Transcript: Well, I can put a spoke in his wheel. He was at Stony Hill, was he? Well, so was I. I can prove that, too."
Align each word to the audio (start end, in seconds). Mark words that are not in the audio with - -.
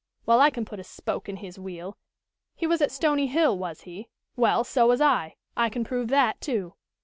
Well, 0.25 0.39
I 0.41 0.49
can 0.49 0.65
put 0.65 0.79
a 0.79 0.83
spoke 0.83 1.29
in 1.29 1.35
his 1.35 1.59
wheel. 1.59 1.95
He 2.55 2.65
was 2.65 2.81
at 2.81 2.89
Stony 2.91 3.27
Hill, 3.27 3.55
was 3.55 3.81
he? 3.81 4.09
Well, 4.35 4.63
so 4.63 4.87
was 4.87 4.99
I. 4.99 5.35
I 5.55 5.69
can 5.69 5.83
prove 5.83 6.07
that, 6.07 6.41
too." 6.41 6.73